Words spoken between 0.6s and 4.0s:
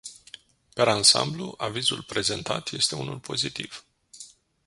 Per ansamblu, avizul prezentat este unul pozitiv.